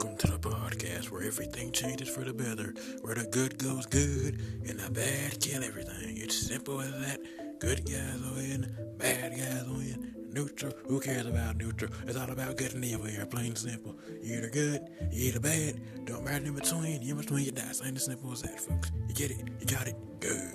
[0.00, 2.72] Welcome to the podcast where everything changes for the better.
[3.00, 6.18] Where the good goes good and the bad kill everything.
[6.18, 7.20] It's simple as that.
[7.58, 10.14] Good guys win, bad guys win.
[10.32, 11.90] Neutral, who cares about neutral?
[12.06, 13.98] It's all about good and evil here, plain and simple.
[14.22, 15.80] You either good, you either bad.
[16.04, 17.02] Don't matter in between.
[17.02, 17.72] You must win your die.
[17.84, 18.92] Ain't as simple as that, folks.
[19.08, 19.48] You get it?
[19.58, 19.96] You got it?
[20.20, 20.47] Good.